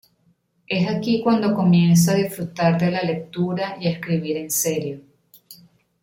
[0.65, 5.01] Es aquí cuando comienza a disfrutar de la lectura y a escribir en serio.